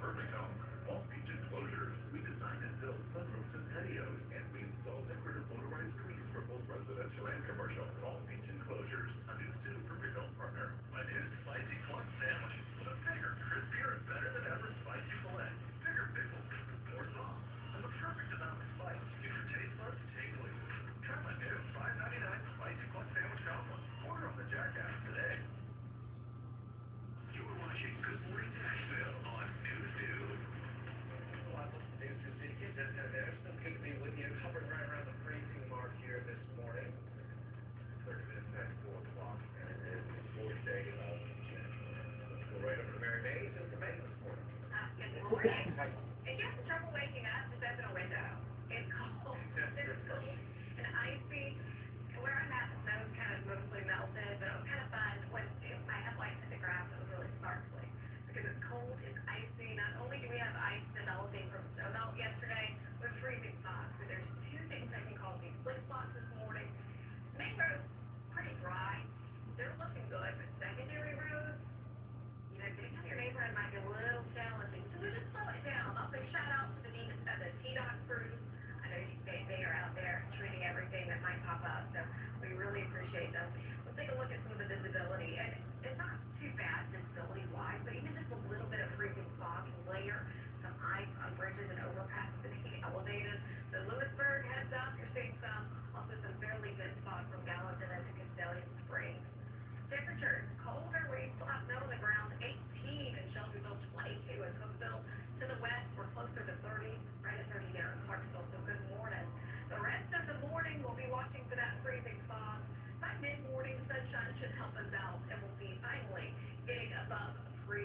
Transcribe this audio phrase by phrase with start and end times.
[0.00, 0.65] perfect home.
[45.36, 45.75] question.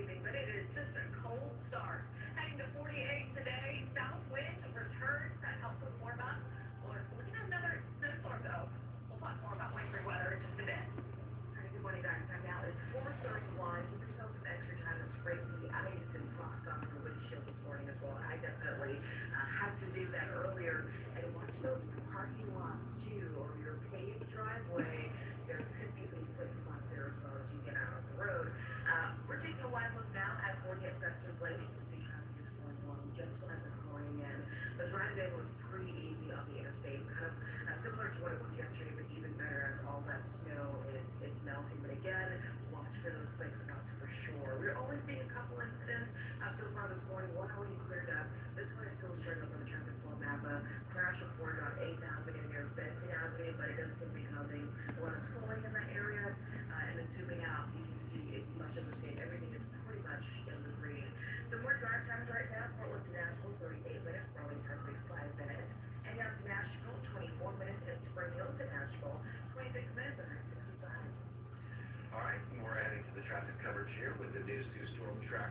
[0.01, 2.01] freezing, but it is just a cold start.
[2.33, 5.35] Heading to 48 today, south wind returns.
[5.45, 6.41] That helps with warm up.
[6.81, 8.65] We'll looking at another snowstorm, though.
[9.13, 10.85] We'll talk more about wintry weather in just a bit.
[11.53, 12.17] Good morning, guys.
[12.33, 13.85] Time now is 431.
[13.93, 15.69] You can some extra time is crazy.
[15.69, 19.73] I needed some frost on the windshield this morning as well, I definitely uh, had
[19.85, 22.70] to do that earlier and watch those parking lots.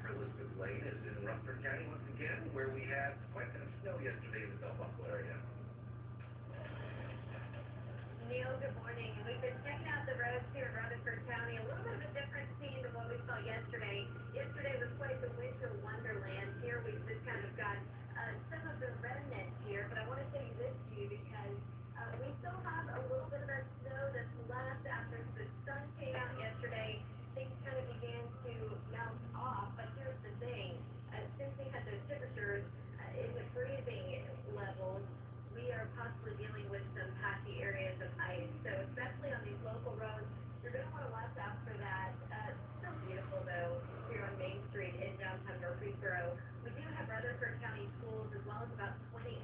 [0.08, 3.70] Lisbon Lane is in Rutherford County once again, where we had quite a bit of
[3.84, 5.36] snow yesterday in the Bell Buffalo area.
[8.32, 9.12] Neil, good morning.
[9.28, 11.60] We've been checking out the roads here in Rutherford County.
[11.60, 14.08] A little bit of a different scene than what we saw yesterday.
[14.32, 16.48] Yesterday was quite the winter wonderland.
[16.64, 17.76] Here we've just kind of got
[18.16, 21.56] uh, some of the remnants here, but I want to show this to you because
[22.00, 25.39] uh, we still have a little bit of that snow that's left after the
[48.68, 49.38] about twenty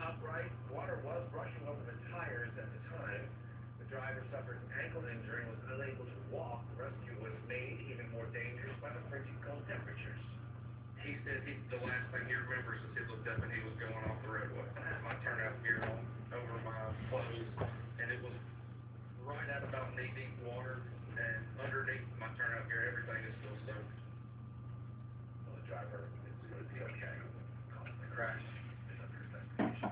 [0.00, 0.50] upright.
[0.72, 3.24] Water was rushing over the tires at the time.
[3.78, 6.64] The driver suffered an ankle injury and was unable to walk.
[6.74, 10.20] Rescue was made even more dangerous by the frigid cold temperatures.
[11.04, 13.72] He said he, the last thing he remembers is he looked up and he was
[13.80, 14.68] going off the roadway.
[14.76, 16.00] I had my turnout gear on
[16.30, 16.76] over my
[17.08, 17.48] clothes,
[17.98, 18.36] and it was
[19.24, 20.84] right at about knee deep water,
[21.16, 23.94] and underneath my turnout gear, everything is still soaked.
[25.48, 27.16] Well, the driver is going to be okay.
[27.74, 28.44] Caused the crash
[28.92, 29.90] is under investigation.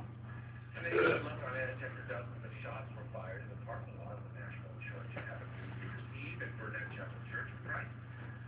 [0.79, 3.97] And then at 11 on edge after dozens of shots were fired in the parking
[4.05, 7.91] lot of the National Church at Happy New Year's Eve at Burnette Chapel Church, right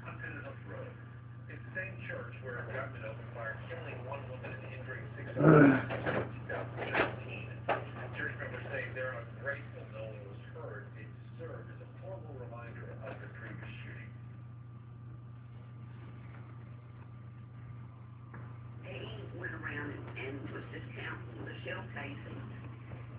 [0.06, 0.94] on Pin Hook Road.
[1.50, 5.26] It's the same church where a gunman opened fire, killing one woman and injuring six
[5.34, 7.50] others in 2017.
[8.14, 10.86] Church members say they're ungrateful no one was hurt.
[10.94, 11.10] It
[11.42, 14.10] served as a horrible reminder of the previous shooting.
[18.86, 20.86] he went around and, and was just
[21.70, 22.50] counting the shell casings,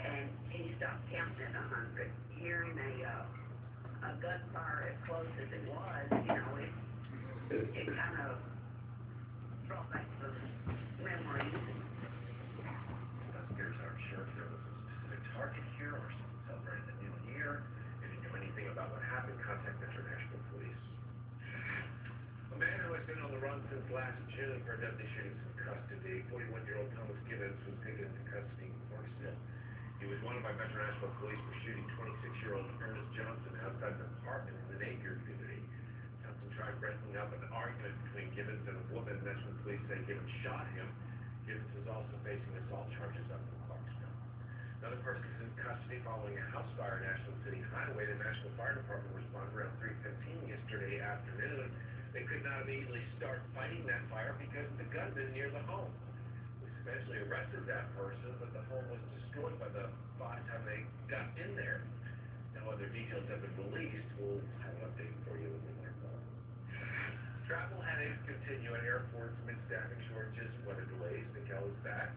[0.03, 2.11] and he stopped counting at a hundred.
[2.35, 6.73] Hearing a, uh, a gunfire as close as it was, you know, it,
[7.69, 8.41] it kind of
[9.69, 10.33] brought back some
[11.05, 11.53] memories.
[13.29, 17.13] Investigators aren't sure if there was a specific target here or someone celebrating the new
[17.37, 17.61] year.
[18.01, 20.83] If you know anything about what happened, contact Metro Nashville Police.
[22.51, 25.37] A man who has been on the run since last June for a deadly shooting
[25.37, 26.25] is in custody.
[26.33, 29.39] 41-year-old Thomas Gibbons was taken into custody in Clarksville.
[30.01, 34.57] He was wanted by Metro Nashville Police for shooting 26-year-old Ernest Johnson outside an apartment
[34.57, 35.61] in the Napier community.
[36.25, 39.21] Johnson tried breaking up an argument between Gibbons and a woman.
[39.21, 40.89] Nashville Police say Gibbons shot him.
[41.45, 44.17] Gibbons is also facing assault charges up in Clarksville.
[44.81, 48.09] Another person is in custody following a house fire in Nashville City Highway.
[48.09, 51.69] The Nashville Fire Department responded around 3.15 yesterday afternoon.
[52.11, 55.87] They could not immediately start fighting that fire because the gunman near the home.
[56.59, 59.87] Police eventually arrested that person, but the home was destroyed by the
[60.19, 61.87] by the time they got in there.
[62.51, 64.11] No other details have been released.
[64.19, 66.19] We'll have an update for you we learn more.
[67.47, 71.23] Travel headaches continue at airports amid staffing shortages, weather delays.
[71.31, 72.11] Miguel is back.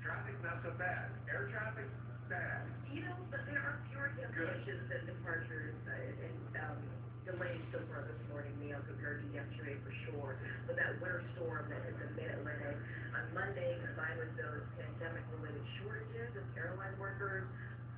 [0.00, 1.12] Traffic not so bad.
[1.28, 1.84] Air traffic
[2.32, 2.64] bad.
[2.88, 6.80] You know, but there are fewer cancellations and departures and um,
[7.22, 10.34] delays so far this morning, Neil, compared to yesterday for sure.
[10.66, 12.76] But that winter storm that is in mid-Atlantic
[13.14, 17.46] on Monday, combined with those pandemic-related shortages of airline workers,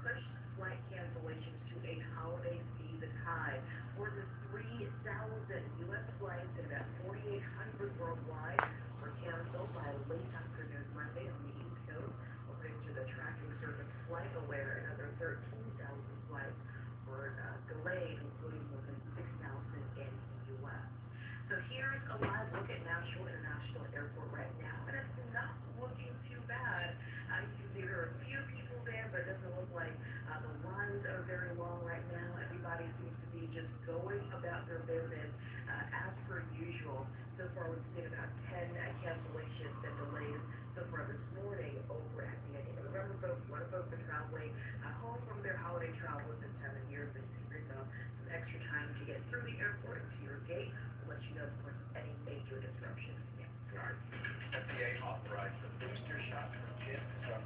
[0.04, 0.28] pushed
[0.60, 3.56] flight cancellations to a holiday season high.
[3.96, 4.92] More than 3,000
[5.88, 6.06] U.S.
[6.20, 8.60] flights and about 4,800 worldwide
[9.00, 13.88] were canceled by late afternoon Monday on the East Coast, according to the tracking service
[14.10, 14.84] FlightAware.
[14.84, 15.80] Another 13,000
[16.28, 16.60] flights
[17.08, 19.22] were uh, delayed, including more than 6,000
[20.00, 20.88] in the U.S.
[21.48, 26.12] So here's a live look at Nashville International Airport right now, and it's not looking
[26.26, 26.96] too bad.
[27.28, 29.92] Uh, you can see there are a few people there, but it doesn't look like
[30.32, 32.28] uh, the lines are very long right now.
[32.40, 35.30] Everybody seems to be just going about their business
[35.68, 37.04] uh, as per usual.
[37.64, 40.42] Far, we've seen about 10 uh, cancellations and delays
[40.76, 42.76] so far this morning over at the end.
[42.92, 44.52] Remember, folks, a lot of folks are traveling
[44.84, 47.08] uh, home from their holiday travels this time of year.
[47.16, 47.88] But give yourself
[48.20, 50.76] some extra time to get through the airport to your gate.
[51.00, 53.16] We'll let you know, of course, of any major disruptions.
[53.40, 53.80] Yeah.
[53.80, 53.96] All right.
[54.60, 57.40] FDA authorized the booster shot for kids from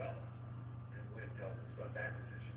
[0.00, 0.16] 12.
[0.96, 2.56] And us about that decision.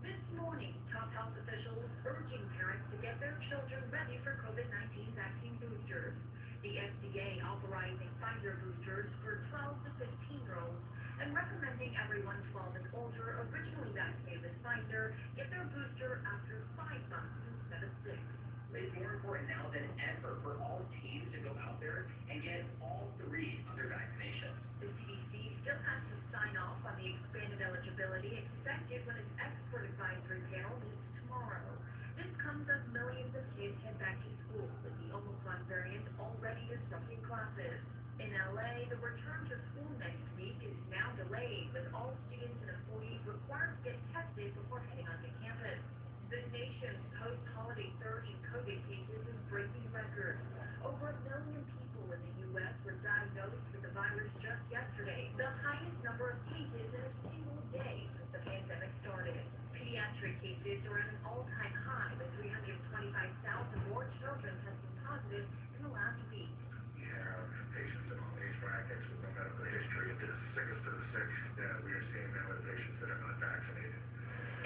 [0.00, 0.72] This morning,
[1.12, 6.16] health officials urging parents to get their children ready for COVID-19 vaccine boosters.
[6.64, 10.80] The FDA authorizing Pfizer boosters for 12 to 15 year olds
[11.20, 17.02] and recommending everyone 12 and older originally vaccinated with Pfizer get their booster after five
[17.12, 18.20] months instead of six.
[18.72, 22.64] It's more important now than ever for all teens to go out there and get
[22.80, 24.56] all three of their vaccinations.
[24.80, 25.31] The CDC
[25.62, 30.74] still has to sign off on the expanded eligibility expected when its expert advisory panel
[30.82, 31.62] meets tomorrow.
[32.18, 36.66] This comes as millions of kids head back to school with the Omicron variant already
[36.66, 37.78] disrupting classes.
[38.18, 42.74] In LA, the return to school next week is now delayed with all students and
[42.82, 45.78] employees required to get tested before heading onto campus.
[46.26, 50.42] The nation's post-holiday surge in COVID cases is breaking records.
[50.80, 52.72] Over a million people in the U.S.
[52.88, 57.62] were diagnosed with the virus just yesterday, the highest number of cases in a single
[57.72, 59.40] day since the pandemic started.
[59.72, 65.92] Pediatric cases are at an all-time high, with 325,000 more children testing positive in the
[65.92, 66.52] last week.
[67.00, 70.94] We have patients in all age brackets with no medical history of the sickest of
[71.00, 71.28] the sick
[71.64, 74.02] that we are seeing now with patients that are not vaccinated.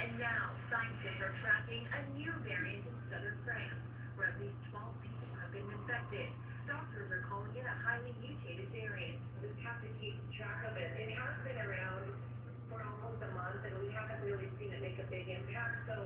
[0.02, 3.80] And now, scientists are tracking a new variant in southern France,
[4.18, 6.26] where at least 12 people have been infected.
[6.66, 9.22] Doctors are calling it a highly mutated variant.
[9.38, 9.78] We have
[10.46, 10.94] track of it.
[10.94, 12.06] It has been around
[12.70, 15.98] for almost a month, and we haven't really seen it make a big impact, so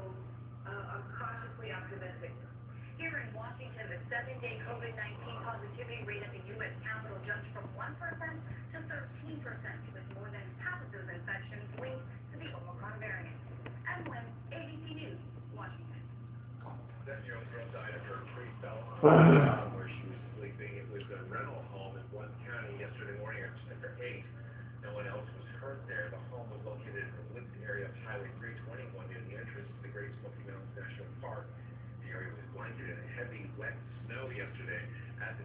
[0.65, 2.33] uh, I'm cautiously optimistic.
[2.97, 6.73] Here in Washington, the seven-day COVID-19 positivity rate at the U.S.
[6.85, 12.41] Capitol jumped from 1% to 13%, with more than half of those infections linked to
[12.41, 13.37] the Omicron variant.
[13.89, 15.21] Emlyn, ABC News,
[15.53, 16.01] Washington.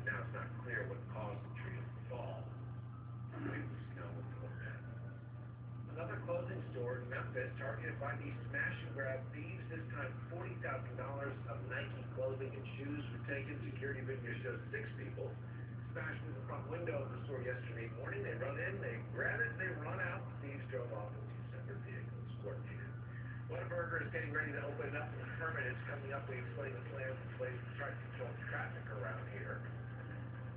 [0.06, 2.46] Now, it's not clear what caused the tree to fall.
[3.42, 4.78] Maybe the snow was a little bit.
[5.98, 9.66] Another clothing store in Memphis targeted by these smash and grab thieves.
[9.66, 13.58] This time, forty thousand dollars of Nike clothing and shoes were taken.
[13.66, 15.26] Security video shows six people
[15.90, 18.22] smashed through the front window of the store yesterday morning.
[18.22, 20.22] They run in, they grab it, they run out.
[20.46, 22.30] Thieves drove off in two separate vehicles.
[22.46, 22.94] Coordinated.
[23.50, 25.10] Whataburger is getting ready to open up.
[25.42, 26.30] Permit is coming up.
[26.30, 29.60] We explain the plans in place to try to control traffic around here.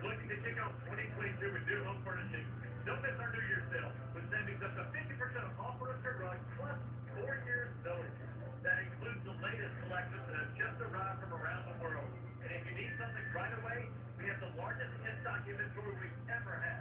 [0.00, 2.44] looking to kick off 2022 with new home furnishing,
[2.88, 4.96] don't miss our New Year's sale with savings up to 50%
[5.60, 6.78] off furniture rugs plus
[7.12, 8.32] four years no interest.
[8.64, 12.08] That includes the latest collections that have just arrived from around the world.
[12.40, 16.54] And if you need something right away, we have the largest in-stock inventory we've ever
[16.64, 16.80] had.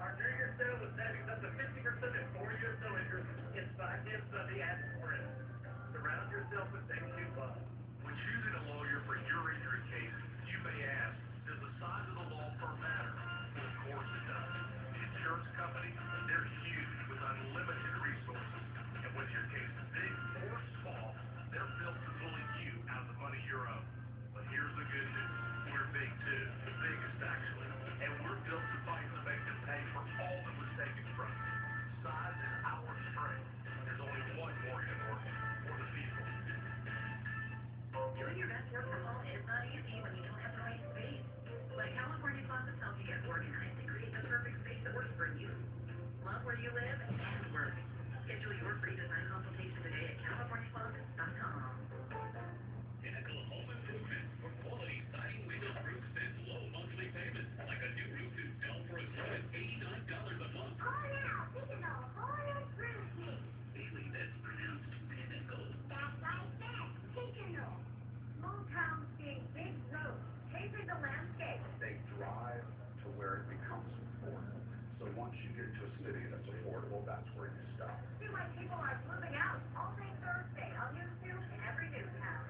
[0.00, 4.08] Our New Year's sale with savings up to 50% and four years interest is 5
[4.08, 4.24] p.m.
[4.32, 5.28] Sunday at Sprint.
[5.92, 7.60] Surround yourself with things you love.
[8.00, 9.85] When choosing a lawyer for your injury
[46.62, 47.15] you live
[77.16, 77.96] that's where you stop.
[78.20, 82.44] See why people are flipping out all day Thursday on YouTube and every newscast.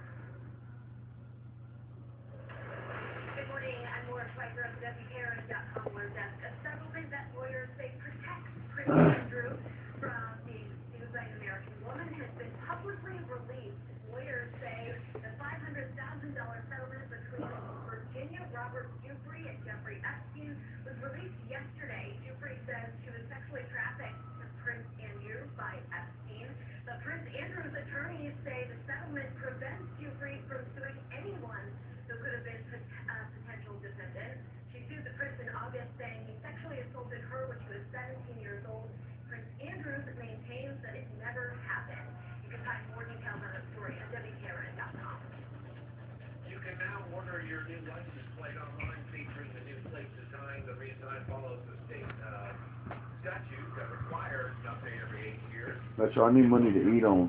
[3.39, 8.51] Good morning, I'm Laura Schweitzer of WKRN.com, where desk a settlement that lawyers say protects
[8.75, 9.55] Prince Andrew
[10.03, 13.79] from being sued by an American woman has been publicly released.
[14.11, 17.47] Lawyers say the $500,000 settlement between
[17.87, 22.17] Virginia Robert Giuffre and Jeffrey Epstein was released yesterday.
[22.25, 26.49] Giuffre says she was sexually trafficked to Prince Andrew by Epstein.
[26.89, 31.67] But Prince Andrew's attorneys say the settlement prevents Giuffre from suing anyone
[32.09, 34.41] who could have been pot- uh, potential defendants.
[34.73, 38.41] She sued the prince in August, saying he sexually assaulted her when she was 17
[38.41, 38.89] years old.
[39.29, 42.01] Prince Andrews maintains that it never happened.
[42.41, 45.21] You can find more details on the story at WKRN.com.
[46.49, 50.65] You can now order your new license plate online featuring the new plate design.
[50.65, 55.77] The redesign follows the state uh, statute that requires an update every eight years.
[56.01, 57.29] That's right, I need money to eat on.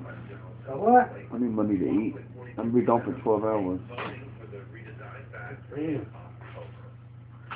[0.72, 1.12] A what?
[1.12, 2.16] I need money to eat.
[2.56, 3.84] I'm gonna be gone for twelve hours.
[3.92, 6.07] Voting for the redesigned badge for Damn.
[6.16, 6.88] October.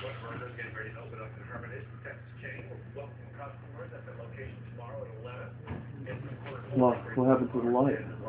[0.02, 2.66] Whataburger is getting ready to open up in Hermitage, the Texas chain.
[2.66, 5.50] We'll welcome customers at the location tomorrow at eleven.
[6.10, 8.02] It's the corner of What- what happened to the light?
[8.02, 8.26] and The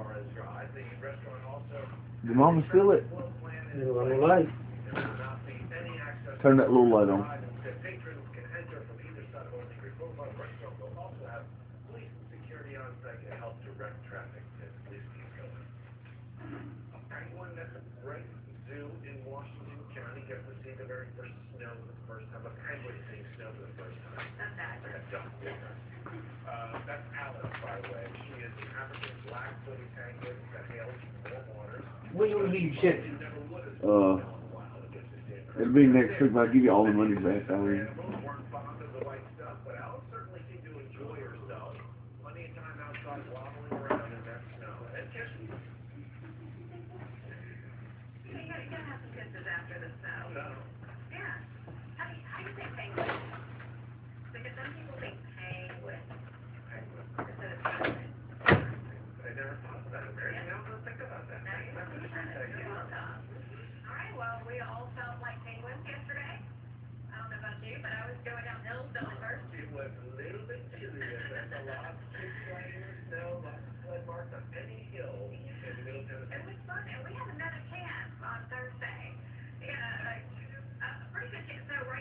[1.00, 1.80] restaurant also.
[2.28, 3.08] Did mama steal it?
[3.08, 6.36] Flow plan is You know, in I'm like, There will not be any access.
[6.44, 7.24] Turn that little light on.
[7.64, 10.28] The patrons can enter from either side of Old Creek Boulevard.
[10.36, 11.48] Restaurant will also have
[11.88, 15.64] police and security on site to help direct traffic as police keep going.
[16.92, 18.28] A penguin at the Bright
[18.68, 21.41] Zoo in Washington County gets to see the very first snow for the
[22.80, 22.88] first time.
[22.88, 24.26] A penguin seeing snow for the first time.
[24.40, 24.80] That's that.
[24.80, 25.28] Like a duck.
[26.42, 28.04] Uh, that's Alice, by the way.
[28.24, 31.84] She is an African black footed penguin that hails from warm waters.
[32.12, 33.04] when you leave shit?
[33.04, 34.76] You never would have Uh, seen in a while.
[34.84, 37.16] It gets to stand It'll be next week, but I'll give you all the money
[37.16, 37.86] back, I mean.
[37.88, 38.80] Animals weren't fond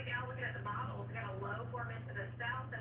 [0.01, 2.80] right now, looking at the models, we got a low form into the south